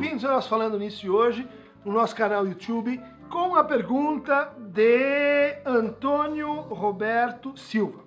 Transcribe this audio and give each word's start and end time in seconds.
bem-vindos 0.00 0.24
ao 0.24 0.32
nosso 0.32 0.48
Falando 0.48 0.78
Nisso 0.78 1.12
hoje, 1.12 1.46
no 1.84 1.92
nosso 1.92 2.16
canal 2.16 2.46
YouTube, 2.46 2.98
com 3.28 3.54
a 3.54 3.62
pergunta 3.62 4.50
de 4.58 5.60
Antônio 5.62 6.50
Roberto 6.62 7.54
Silva. 7.58 8.02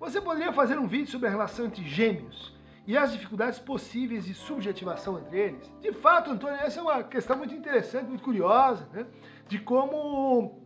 Você 0.00 0.22
poderia 0.22 0.54
fazer 0.54 0.78
um 0.78 0.86
vídeo 0.86 1.10
sobre 1.10 1.28
a 1.28 1.30
relação 1.30 1.66
entre 1.66 1.84
gêmeos 1.84 2.56
e 2.86 2.96
as 2.96 3.12
dificuldades 3.12 3.58
possíveis 3.58 4.24
de 4.24 4.32
subjetivação 4.32 5.18
entre 5.18 5.38
eles? 5.38 5.70
De 5.82 5.92
fato, 5.92 6.30
Antônio, 6.30 6.56
essa 6.62 6.80
é 6.80 6.82
uma 6.82 7.02
questão 7.02 7.36
muito 7.36 7.52
interessante, 7.52 8.08
muito 8.08 8.24
curiosa, 8.24 8.88
né? 8.90 9.04
De 9.46 9.58
como 9.58 10.62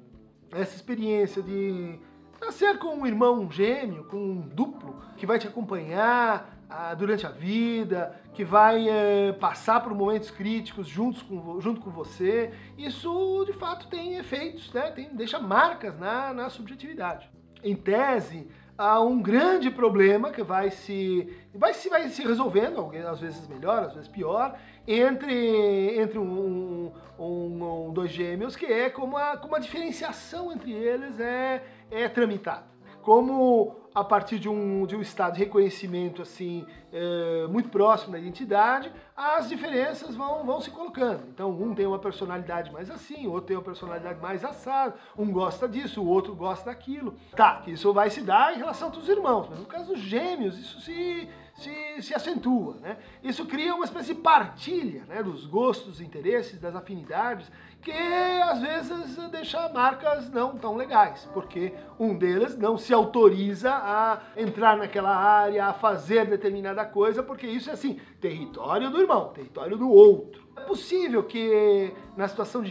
essa 0.52 0.76
experiência 0.76 1.42
de 1.42 1.98
nascer 2.42 2.78
com 2.78 2.96
um 2.96 3.06
irmão 3.06 3.50
gêmeo, 3.50 4.04
com 4.04 4.16
um 4.16 4.40
duplo, 4.40 5.00
que 5.16 5.24
vai 5.24 5.38
te 5.38 5.46
acompanhar 5.46 6.58
ah, 6.68 6.94
durante 6.94 7.26
a 7.26 7.30
vida, 7.30 8.20
que 8.34 8.44
vai 8.44 8.88
eh, 8.88 9.32
passar 9.34 9.80
por 9.80 9.94
momentos 9.94 10.30
críticos 10.30 10.88
juntos 10.88 11.22
com, 11.22 11.60
junto 11.60 11.80
com 11.80 11.90
você, 11.90 12.52
isso 12.76 13.44
de 13.46 13.52
fato 13.52 13.86
tem 13.88 14.16
efeitos, 14.16 14.72
né? 14.72 14.90
tem, 14.90 15.14
deixa 15.14 15.38
marcas 15.38 15.98
na, 15.98 16.32
na 16.32 16.50
subjetividade. 16.50 17.30
Em 17.62 17.76
tese, 17.76 18.48
há 18.76 19.00
um 19.00 19.20
grande 19.20 19.70
problema 19.70 20.30
que 20.30 20.42
vai 20.42 20.70
se, 20.70 21.32
vai 21.54 21.74
se, 21.74 21.88
vai 21.88 22.08
se 22.08 22.22
resolvendo, 22.22 22.90
às 23.08 23.20
vezes 23.20 23.46
melhor, 23.48 23.84
às 23.84 23.94
vezes 23.94 24.08
pior, 24.08 24.58
entre, 24.86 25.98
entre 25.98 26.18
um, 26.18 26.92
um, 27.18 27.88
um 27.88 27.92
dois 27.92 28.10
gêmeos, 28.10 28.56
que 28.56 28.66
é 28.66 28.90
como 28.90 29.16
a, 29.16 29.36
como 29.36 29.54
a 29.54 29.58
diferenciação 29.58 30.50
entre 30.52 30.72
eles 30.72 31.20
é, 31.20 31.62
é 31.90 32.08
tramitada. 32.08 32.71
Como 33.02 33.76
a 33.94 34.02
partir 34.02 34.38
de 34.38 34.48
um, 34.48 34.86
de 34.86 34.96
um 34.96 35.02
estado 35.02 35.34
de 35.34 35.40
reconhecimento 35.40 36.22
assim 36.22 36.66
é, 36.92 37.46
muito 37.48 37.68
próximo 37.68 38.12
da 38.12 38.18
identidade, 38.18 38.90
as 39.16 39.48
diferenças 39.48 40.14
vão, 40.14 40.44
vão 40.44 40.60
se 40.60 40.70
colocando. 40.70 41.24
Então, 41.28 41.50
um 41.50 41.74
tem 41.74 41.86
uma 41.86 41.98
personalidade 41.98 42.72
mais 42.72 42.90
assim, 42.90 43.26
outro 43.26 43.48
tem 43.48 43.56
uma 43.56 43.62
personalidade 43.62 44.20
mais 44.20 44.44
assada, 44.44 44.94
um 45.16 45.30
gosta 45.30 45.68
disso, 45.68 46.02
o 46.02 46.06
outro 46.06 46.34
gosta 46.34 46.70
daquilo. 46.70 47.14
Tá, 47.36 47.62
isso 47.66 47.92
vai 47.92 48.08
se 48.10 48.22
dar 48.22 48.54
em 48.54 48.58
relação 48.58 48.88
aos 48.88 49.08
irmãos, 49.08 49.46
mas 49.48 49.58
no 49.58 49.66
caso 49.66 49.92
dos 49.92 50.00
gêmeos, 50.00 50.58
isso 50.58 50.80
se, 50.80 51.28
se, 51.62 52.02
se 52.02 52.14
acentua. 52.14 52.76
Né? 52.80 52.96
Isso 53.22 53.46
cria 53.46 53.74
uma 53.74 53.84
espécie 53.84 54.14
de 54.14 54.20
partilha 54.20 55.04
né, 55.08 55.22
dos 55.22 55.46
gostos, 55.46 56.00
interesses, 56.00 56.58
das 56.58 56.74
afinidades, 56.74 57.50
que 57.80 57.90
às 57.90 58.60
vezes 58.60 59.16
deixa 59.30 59.68
marcas 59.70 60.30
não 60.30 60.56
tão 60.56 60.76
legais, 60.76 61.28
porque 61.32 61.72
um 61.98 62.16
deles 62.16 62.56
não 62.56 62.76
se 62.76 62.94
autoriza 62.94 63.72
a 63.72 64.20
entrar 64.36 64.76
naquela 64.76 65.14
área, 65.14 65.66
a 65.66 65.72
fazer 65.72 66.26
determinada 66.26 66.84
coisa, 66.84 67.22
porque 67.22 67.46
isso 67.46 67.70
é 67.70 67.72
assim, 67.72 68.00
território 68.20 68.90
do 68.90 69.00
irmão, 69.00 69.30
território 69.30 69.76
do 69.76 69.90
outro. 69.90 70.42
É 70.56 70.60
possível 70.60 71.24
que 71.24 71.92
na 72.16 72.28
situação 72.28 72.62
de 72.62 72.70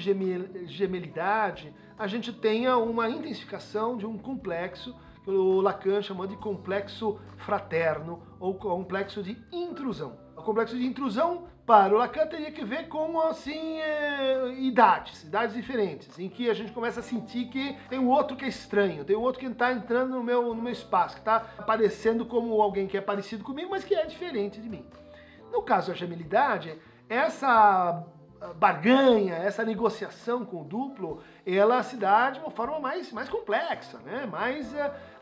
gemelidade 0.65 1.73
a 1.97 2.07
gente 2.07 2.31
tenha 2.31 2.77
uma 2.77 3.09
intensificação 3.09 3.97
de 3.97 4.05
um 4.05 4.17
complexo 4.17 4.95
o 5.25 5.61
Lacan 5.61 6.01
chamou 6.01 6.27
de 6.27 6.35
complexo 6.35 7.19
fraterno 7.37 8.21
ou 8.39 8.55
complexo 8.55 9.21
de 9.21 9.37
intrusão. 9.51 10.17
O 10.35 10.41
complexo 10.41 10.77
de 10.77 10.85
intrusão 10.85 11.47
para 11.65 11.93
o 11.93 11.97
Lacan 11.97 12.25
teria 12.27 12.51
que 12.51 12.65
ver 12.65 12.87
com 12.87 13.19
assim 13.21 13.79
é, 13.79 14.53
idades, 14.57 15.23
idades 15.23 15.55
diferentes, 15.55 16.17
em 16.17 16.27
que 16.27 16.49
a 16.49 16.53
gente 16.53 16.71
começa 16.71 16.99
a 16.99 17.03
sentir 17.03 17.45
que 17.45 17.77
tem 17.87 17.99
um 17.99 18.09
outro 18.09 18.35
que 18.35 18.45
é 18.45 18.47
estranho, 18.47 19.05
tem 19.05 19.15
um 19.15 19.21
outro 19.21 19.39
que 19.39 19.45
está 19.45 19.71
entrando 19.71 20.11
no 20.11 20.23
meu, 20.23 20.55
no 20.55 20.61
meu 20.61 20.73
espaço, 20.73 21.15
que 21.15 21.21
está 21.21 21.45
aparecendo 21.57 22.25
como 22.25 22.59
alguém 22.61 22.87
que 22.87 22.97
é 22.97 23.01
parecido 23.01 23.43
comigo, 23.43 23.69
mas 23.69 23.83
que 23.83 23.93
é 23.93 24.05
diferente 24.05 24.59
de 24.59 24.67
mim. 24.67 24.85
No 25.51 25.61
caso 25.61 25.89
da 25.89 25.93
gemelidade, 25.93 26.77
essa 27.07 28.03
barganha, 28.55 29.35
essa 29.35 29.63
negociação 29.63 30.45
com 30.45 30.61
o 30.61 30.63
duplo, 30.63 31.21
ela 31.45 31.83
se 31.83 31.95
dá 31.95 32.31
de 32.31 32.39
uma 32.39 32.49
forma 32.49 32.79
mais, 32.79 33.11
mais 33.11 33.29
complexa, 33.29 33.99
né? 33.99 34.25
mais, 34.25 34.73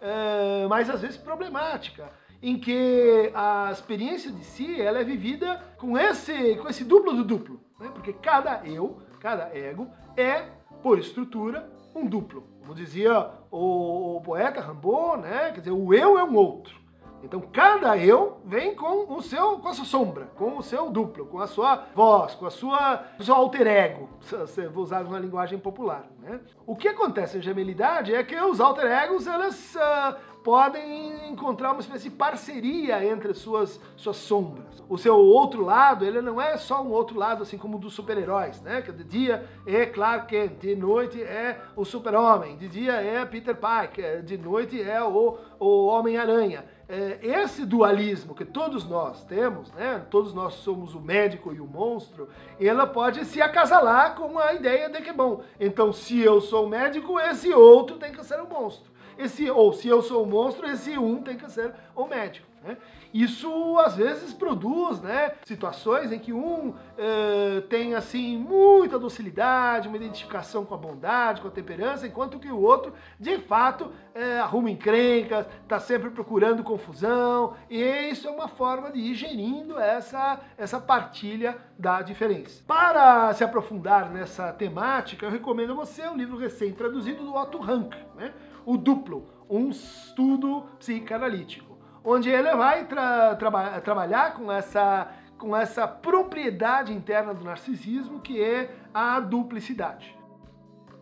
é, 0.02 0.68
mais 0.68 0.90
às 0.90 1.02
vezes 1.02 1.18
problemática, 1.18 2.10
em 2.42 2.58
que 2.58 3.32
a 3.34 3.70
experiência 3.72 4.32
de 4.32 4.44
si 4.44 4.82
ela 4.82 5.00
é 5.00 5.04
vivida 5.04 5.62
com 5.78 5.98
esse, 5.98 6.56
com 6.56 6.70
esse 6.70 6.86
duplo 6.86 7.14
do 7.14 7.26
duplo, 7.26 7.60
né? 7.80 7.90
porque 7.94 8.14
cada 8.14 8.66
eu, 8.66 9.02
cada 9.20 9.56
ego 9.56 9.90
é, 10.16 10.46
por 10.82 10.98
estrutura, 10.98 11.70
um 11.94 12.06
duplo. 12.06 12.48
Como 12.62 12.74
dizia 12.74 13.32
o, 13.52 14.22
poeta 14.24 14.62
Rimbaud, 14.62 15.24
né? 15.24 15.52
quer 15.52 15.60
dizer, 15.60 15.72
o 15.72 15.94
eu 15.94 16.18
é 16.18 16.24
um 16.24 16.36
outro. 16.36 16.80
Então 17.24 17.42
cada 17.42 17.98
eu 17.98 18.40
vem 18.46 18.76
com 18.76 19.14
o 19.14 19.22
seu, 19.22 19.60
com 19.60 19.68
a 19.68 19.74
sua 19.74 19.86
sombra, 19.86 20.30
com 20.36 20.58
o 20.58 20.64
seu 20.64 20.90
duplo, 20.90 21.26
com 21.26 21.40
a 21.40 21.48
sua 21.48 21.86
voz, 21.94 22.36
com 22.36 22.46
a 22.46 22.50
sua, 22.50 23.04
o 23.20 23.24
seu 23.24 23.36
alter 23.36 23.68
ego, 23.68 24.10
se 24.20 24.68
vou 24.68 24.84
usar 24.84 25.04
uma 25.06 25.20
linguagem 25.20 25.60
popular. 25.60 26.08
Né? 26.22 26.40
O 26.66 26.76
que 26.76 26.88
acontece 26.88 27.38
em 27.38 27.42
gemelidade 27.42 28.14
é 28.14 28.24
que 28.24 28.40
os 28.40 28.60
alter 28.60 28.86
egos 28.86 29.28
eles 29.28 29.76
uh, 29.76 30.16
podem 30.44 31.30
encontrar 31.30 31.72
uma 31.72 31.82
espécie 31.82 32.10
de 32.10 32.16
parceria 32.16 33.06
entre 33.06 33.34
suas 33.34 33.80
suas 33.96 34.18
sombras. 34.18 34.84
O 34.88 34.98
seu 34.98 35.16
outro 35.16 35.64
lado 35.64 36.06
ele 36.06 36.22
não 36.22 36.42
é 36.42 36.58
só 36.58 36.82
um 36.82 36.92
outro 36.92 37.18
lado 37.18 37.44
assim 37.44 37.58
como 37.58 37.78
dos 37.78 37.94
super-heróis, 37.94 38.62
né? 38.62 38.82
Que 38.82 38.92
de 38.92 39.04
dia 39.04 39.46
é 39.66 39.86
Clark 39.86 40.28
Kent, 40.28 40.60
de 40.60 40.76
noite 40.76 41.22
é 41.22 41.60
o 41.76 41.84
Super-Homem, 41.84 42.58
de 42.58 42.68
dia 42.68 42.94
é 42.94 43.26
Peter 43.26 43.56
Parker, 43.56 44.24
de 44.24 44.38
noite 44.38 44.82
é 44.82 45.04
o, 45.04 45.38
o 45.60 45.88
Homem-Aranha 45.88 46.66
é, 46.90 47.20
esse 47.22 47.64
dualismo 47.66 48.34
que 48.34 48.44
todos 48.44 48.84
nós 48.84 49.24
temos, 49.24 49.72
né, 49.74 50.04
todos 50.10 50.34
nós 50.34 50.56
somos 50.56 50.96
o 50.96 51.00
médico 51.00 51.54
e 51.54 51.62
o 51.62 51.68
monstro, 51.68 52.28
ela 52.60 52.88
pode 52.88 53.24
se 53.26 53.40
acasalar 53.40 54.16
com 54.16 54.40
a 54.40 54.56
ideia 54.56 54.90
de 54.90 55.00
que, 55.00 55.14
bom, 55.14 55.44
então 55.60 55.94
se 55.94 56.20
eu 56.20 56.42
sou 56.42 56.66
o 56.66 56.70
médico, 56.70 57.20
esse 57.20 57.54
outro 57.54 57.98
tem 57.98 58.12
que 58.12 58.26
ser 58.26 58.42
o 58.42 58.50
monstro. 58.50 58.90
Esse, 59.20 59.52
ou 59.52 59.72
se 59.72 59.88
eu 59.88 60.02
sou 60.02 60.24
o 60.24 60.26
monstro, 60.26 60.66
esse 60.66 60.98
um 60.98 61.22
tem 61.22 61.38
que 61.38 61.52
ser 61.52 61.76
o 61.96 62.08
médico. 62.08 62.49
Né? 62.64 62.78
Isso 63.14 63.78
às 63.80 63.96
vezes 63.96 64.34
produz 64.34 65.02
né, 65.02 65.34
situações 65.46 66.12
em 66.12 66.20
que 66.20 66.34
um 66.34 66.70
uh, 66.70 67.62
tem 67.70 67.96
assim 67.96 68.38
muita 68.38 69.00
docilidade, 69.00 69.88
uma 69.88 69.98
identificação 69.98 70.66
com 70.66 70.76
a 70.76 70.78
bondade, 70.78 71.42
com 71.42 71.48
a 71.48 71.52
temperança, 71.52 72.06
enquanto 72.06 72.38
que 72.38 72.52
o 72.52 72.60
outro 72.60 72.94
de 73.20 73.38
fato 73.40 73.86
uh, 73.86 74.44
arruma 74.44 74.70
encrencas, 74.70 75.46
está 75.64 75.80
sempre 75.80 76.10
procurando 76.10 76.64
confusão, 76.64 77.56
e 77.70 77.82
isso 78.10 78.28
é 78.28 78.32
uma 78.32 78.48
forma 78.48 78.92
de 78.92 79.00
ir 79.00 79.16
gerindo 79.16 79.80
essa, 79.80 80.40
essa 80.58 80.80
partilha 80.80 81.58
da 81.78 82.02
diferença. 82.02 82.62
Para 82.68 83.34
se 83.34 83.44
aprofundar 83.44 84.12
nessa 84.12 84.52
temática, 84.52 85.26
eu 85.26 85.32
recomendo 85.32 85.72
a 85.72 85.76
você 85.76 86.08
o 86.08 86.16
livro 86.16 86.38
recém-traduzido 86.38 87.24
do 87.24 87.36
Otto 87.36 87.58
Rank, 87.60 87.96
né? 88.16 88.34
O 88.66 88.78
Duplo, 88.78 89.26
um 89.50 89.70
estudo 89.70 90.64
psicanalítico 90.78 91.69
onde 92.04 92.30
ele 92.30 92.56
vai 92.56 92.86
tra 92.86 93.36
traba 93.36 93.82
trabalhar 93.82 94.34
com 94.34 94.52
essa, 94.52 95.08
com 95.38 95.56
essa 95.56 95.88
propriedade 95.88 96.94
interna 96.94 97.34
do 97.34 97.44
narcisismo 97.44 98.20
que 98.20 98.42
é 98.42 98.70
a 98.94 99.20
duplicidade. 99.20 100.18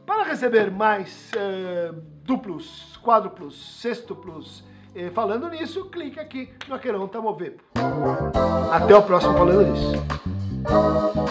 Para 0.05 0.23
receber 0.23 0.71
mais 0.71 1.31
uh, 1.33 1.93
duplos, 2.23 2.97
quádruplos, 3.03 3.81
sextuplos, 3.81 4.63
eh, 4.95 5.11
falando 5.11 5.49
nisso, 5.49 5.85
clique 5.89 6.19
aqui 6.19 6.53
no 6.67 6.75
Aqueron 6.75 7.07
Tamovepo. 7.07 7.61
Até 8.71 8.95
o 8.95 9.03
próximo 9.03 9.33
Falando 9.33 9.67
Nisso. 9.67 11.26